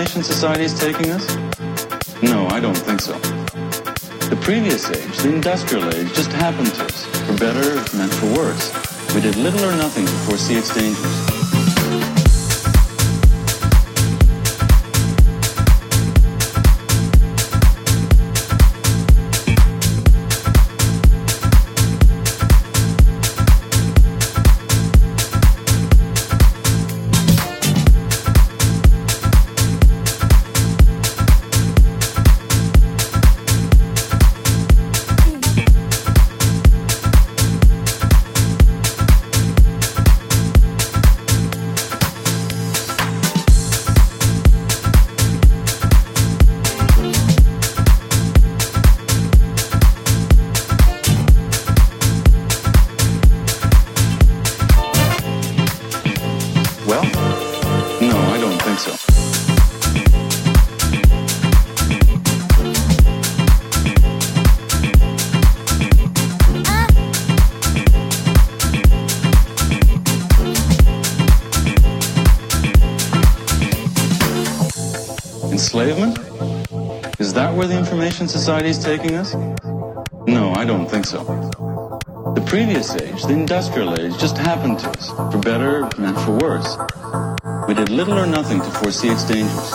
[0.00, 1.26] Information society is taking us?
[2.22, 3.12] No, I don't think so.
[4.30, 8.72] The previous age, the industrial age, just happened to us, for better and for worse.
[9.14, 11.19] We did little or nothing to foresee its dangers.
[78.28, 79.34] Society is taking us?
[80.26, 81.24] No, I don't think so.
[82.34, 86.76] The previous age, the industrial age, just happened to us, for better and for worse.
[87.66, 89.72] We did little or nothing to foresee its dangers.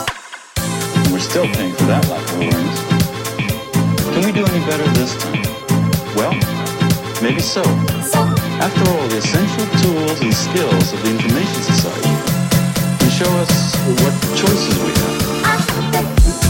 [0.58, 2.78] And we're still paying for that lack of awareness.
[4.14, 5.42] Can we do any better this time?
[6.14, 6.34] Well,
[7.22, 7.62] maybe so.
[8.62, 12.14] After all, the essential tools and skills of the information society
[13.00, 16.45] can show us what choices we have.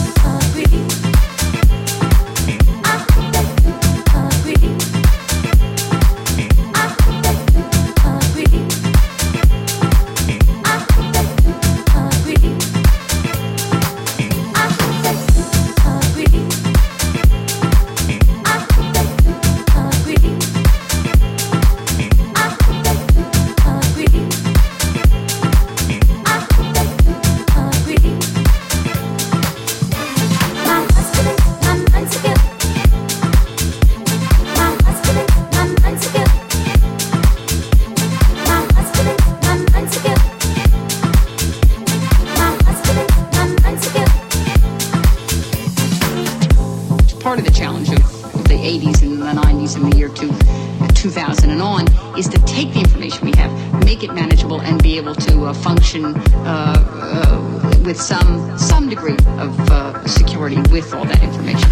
[60.70, 61.70] with all that information.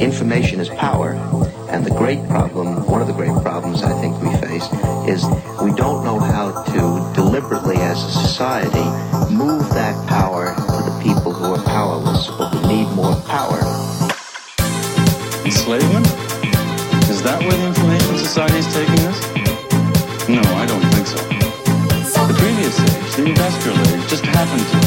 [0.00, 1.12] Information is power,
[1.70, 4.66] and the great problem, one of the great problems I think we face,
[5.06, 5.24] is
[5.62, 8.86] we don't know how to deliberately, as a society,
[9.32, 13.58] move that power to the people who are powerless or who need more power.
[15.44, 16.06] Enslavement?
[17.08, 19.20] Is that where the information society is taking us?
[20.28, 21.18] No, I don't think so.
[22.26, 24.81] The previous age, the industrial age, just happened to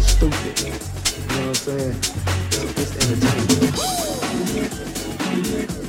[0.00, 0.60] stupid.
[0.60, 1.96] You know what I'm saying?
[2.76, 2.92] It's
[5.36, 5.83] entertainment.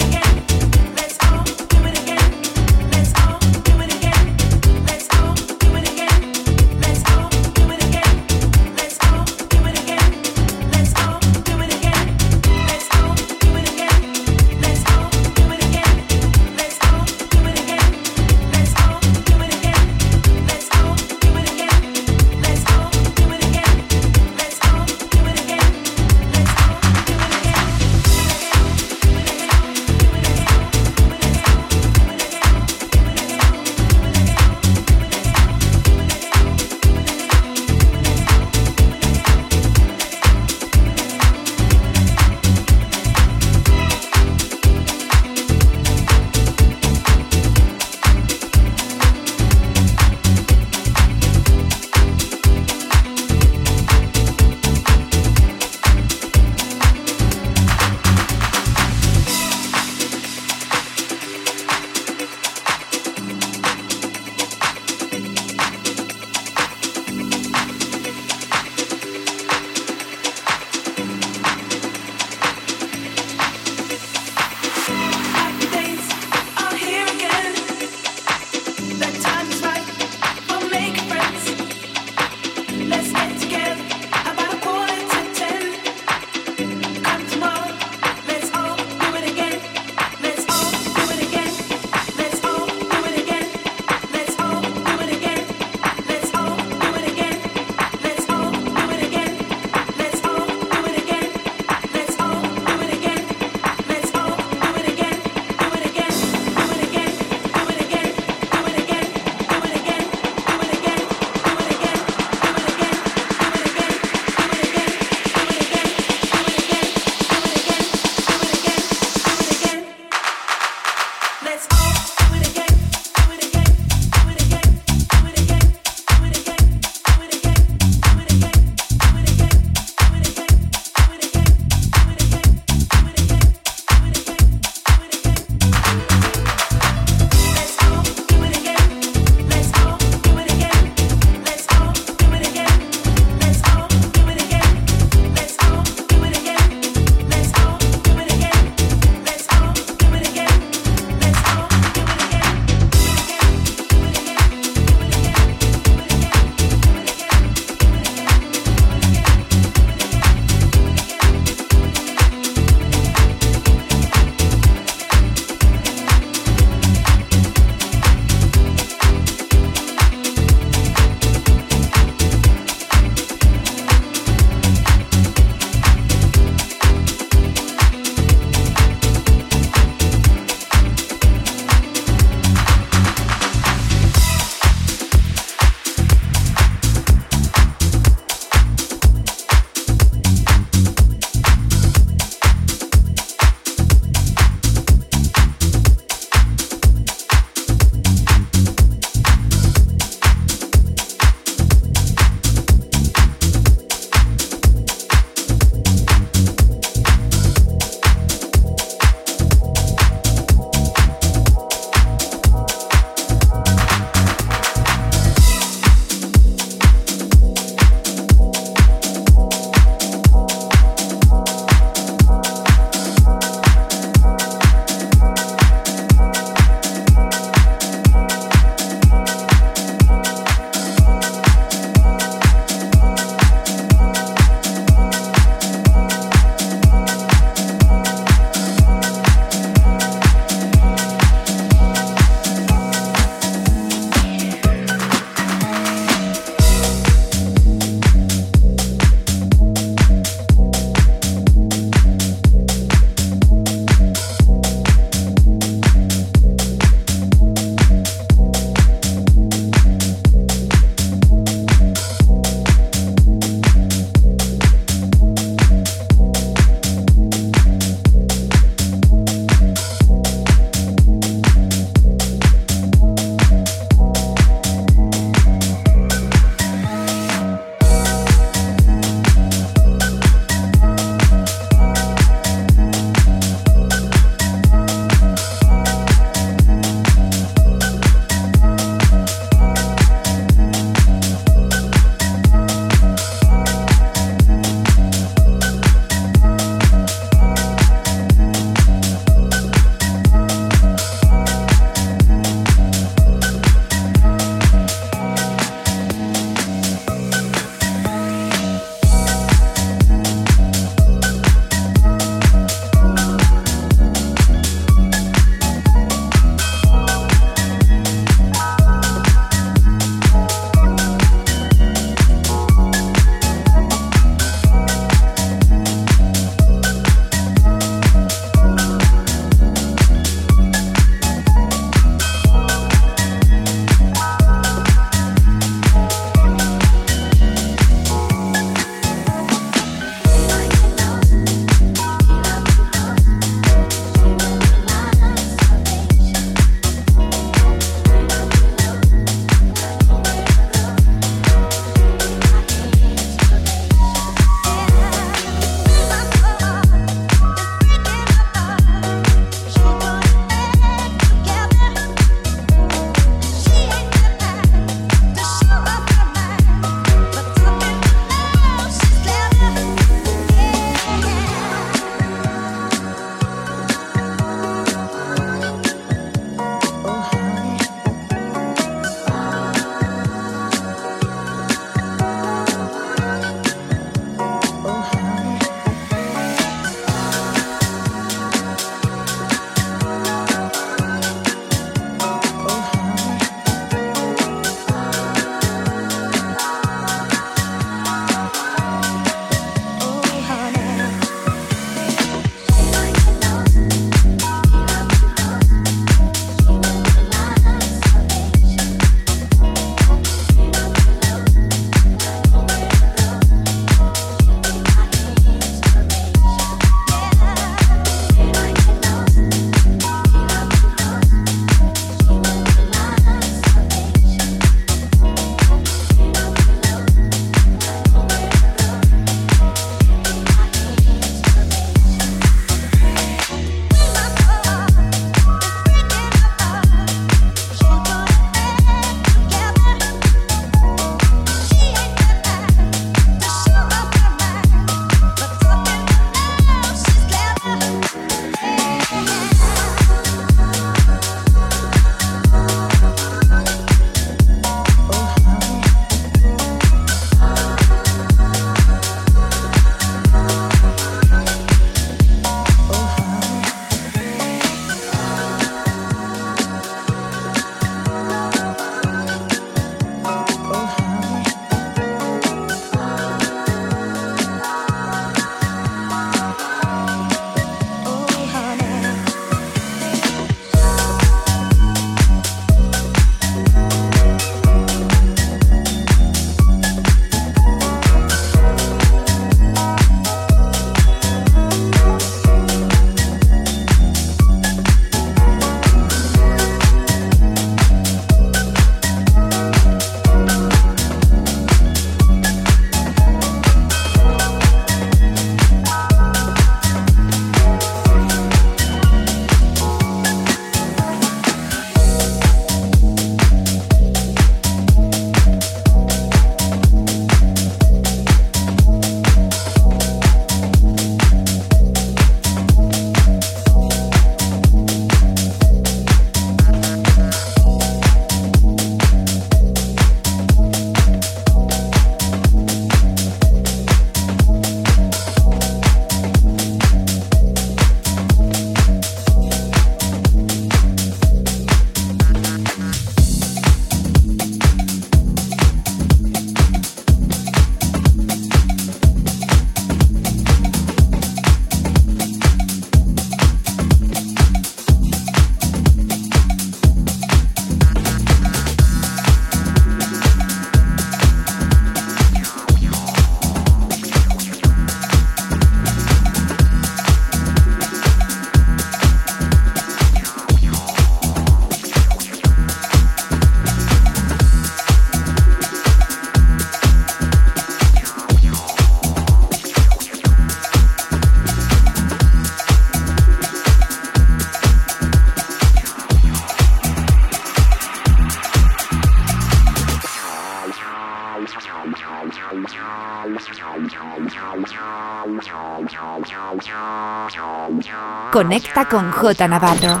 [598.88, 600.00] Con J Navarro.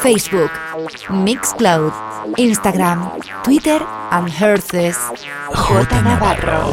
[0.00, 0.50] Facebook,
[1.10, 1.92] Mixcloud,
[2.36, 4.96] Instagram, Twitter and Herces.
[5.52, 6.72] J Navarro.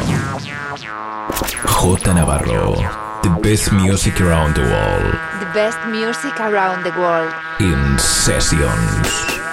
[1.65, 2.75] J Navarro.
[3.23, 5.13] The best music around the world.
[5.39, 7.33] The best music around the world.
[7.59, 9.46] In sessions.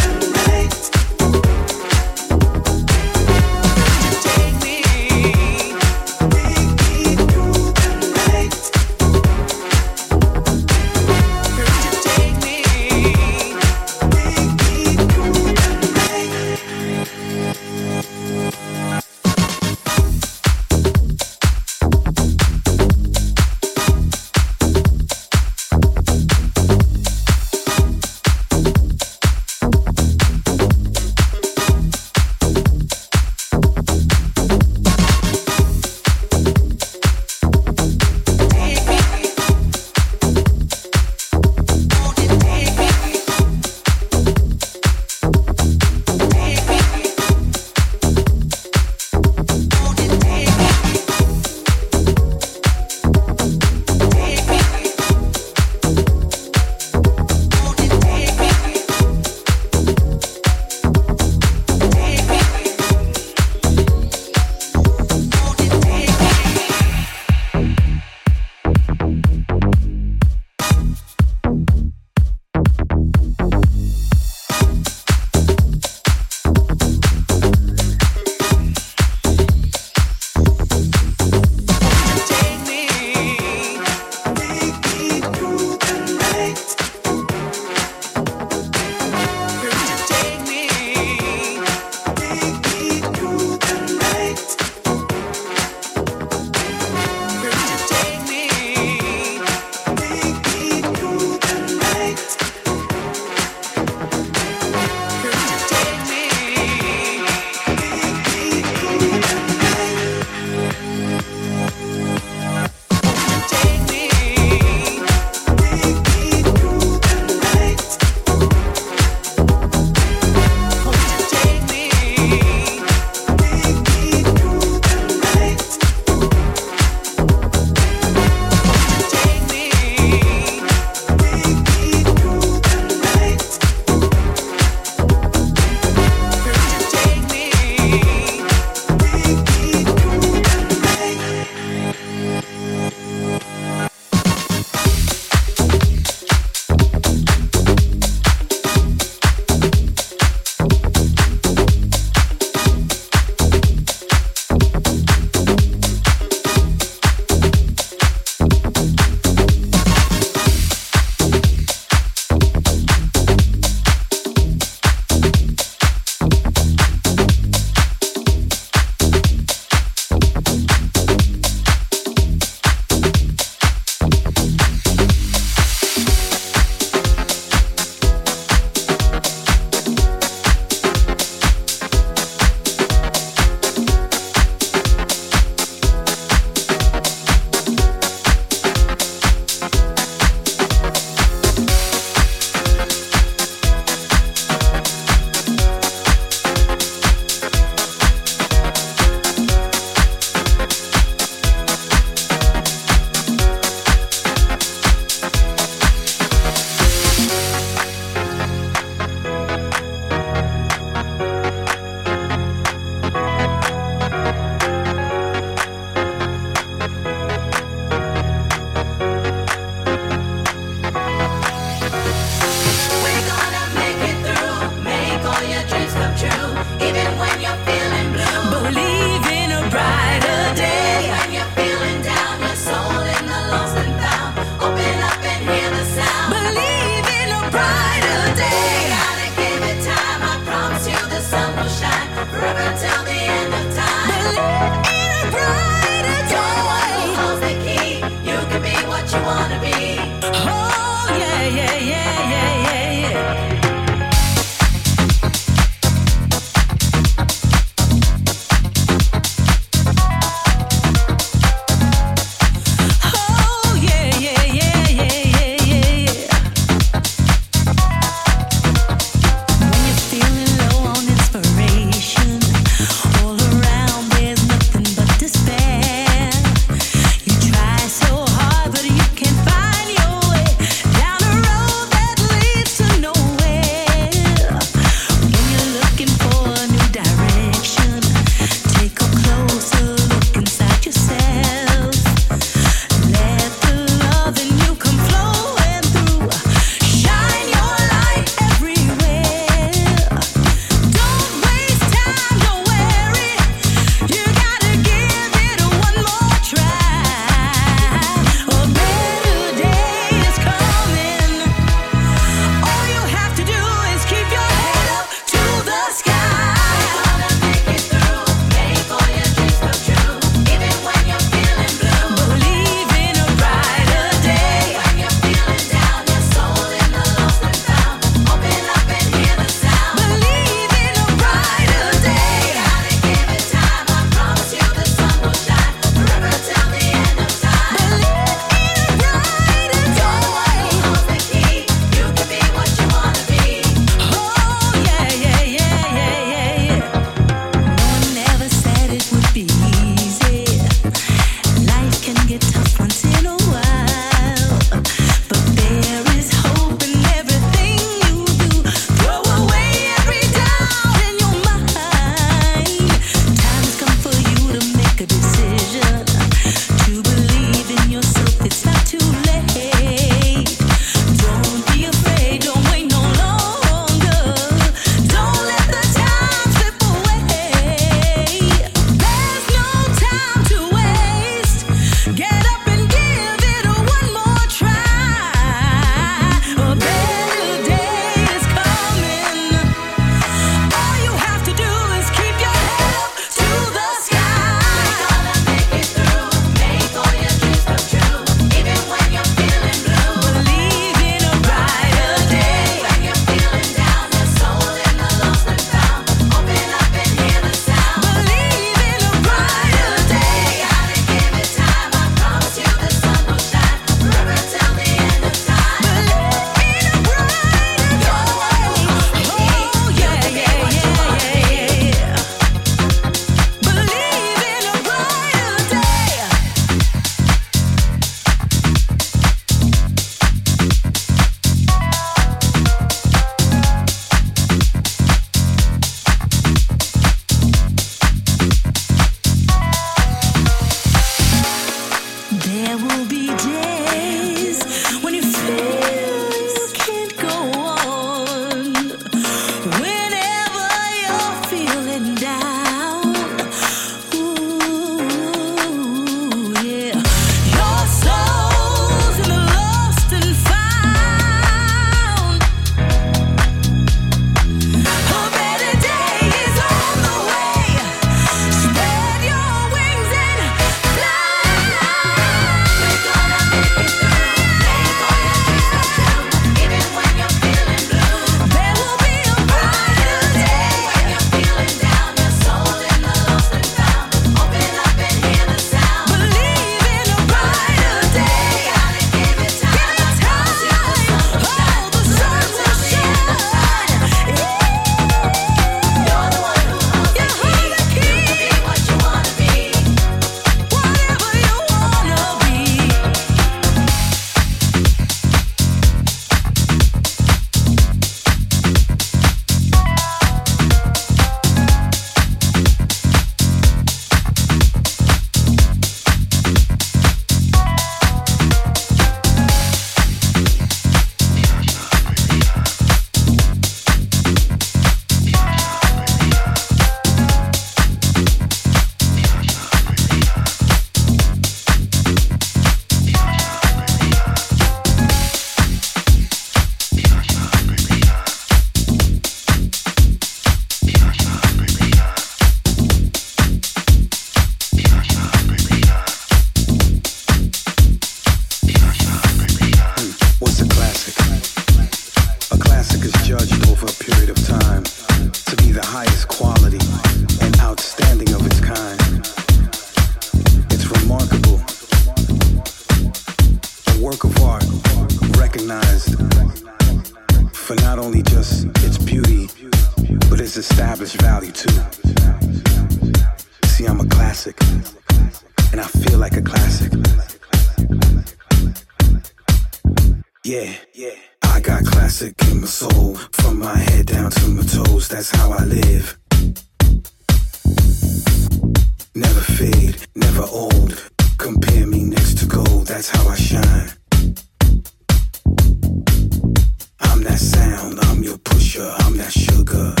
[598.89, 600.00] I'm that sugar.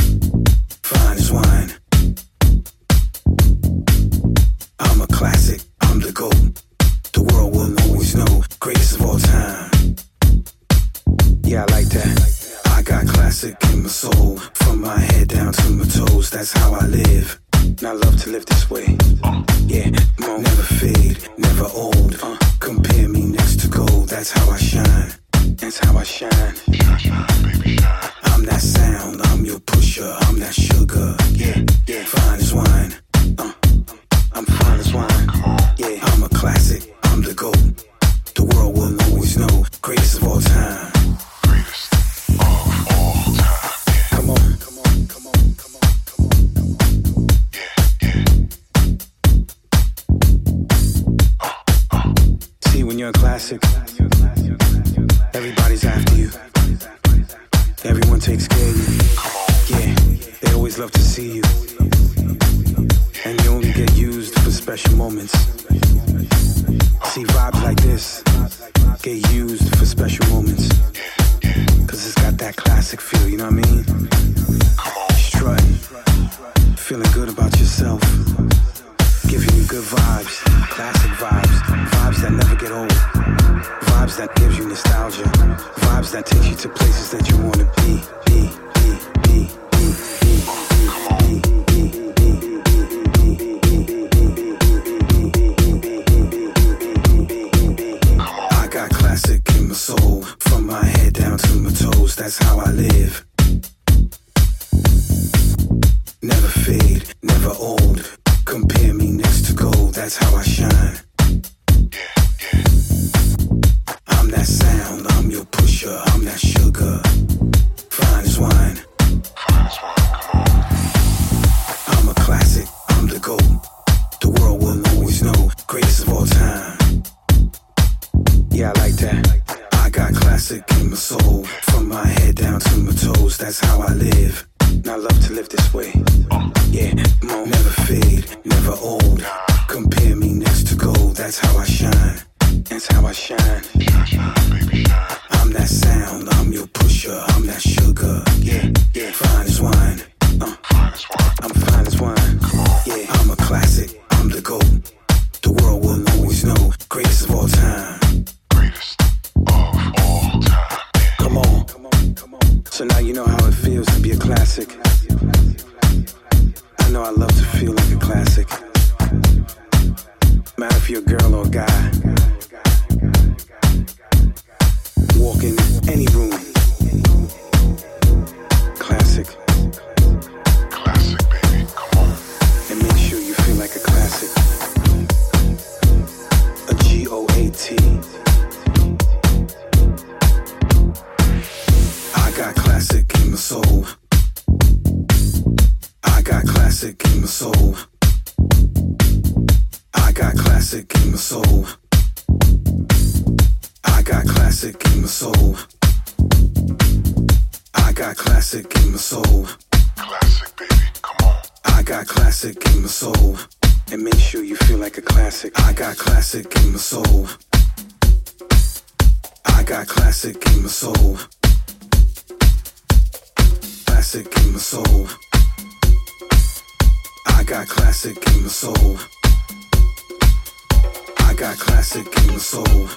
[231.17, 232.87] I got classic in the soul.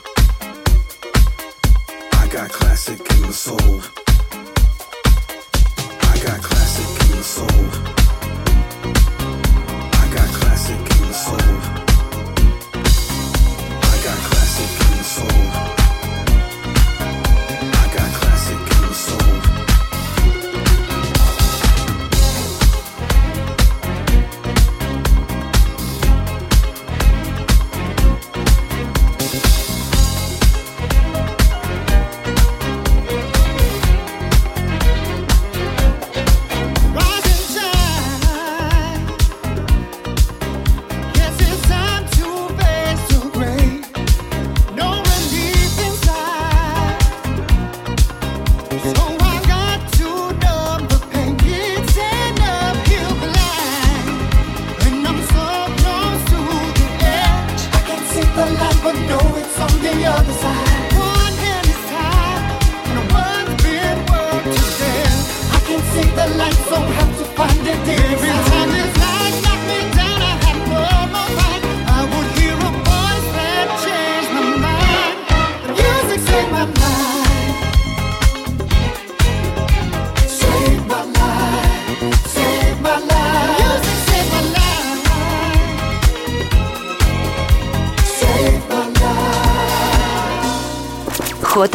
[2.13, 3.81] I got classic in the soul.
[6.01, 7.67] I got classic in the soul.
[9.93, 11.59] I got classic in the soul.
[13.83, 15.84] I got classic in the soul.